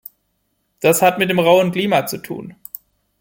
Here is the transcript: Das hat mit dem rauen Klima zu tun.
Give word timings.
Das 0.79 1.03
hat 1.03 1.19
mit 1.19 1.29
dem 1.29 1.37
rauen 1.37 1.71
Klima 1.71 2.07
zu 2.07 2.17
tun. 2.17 2.55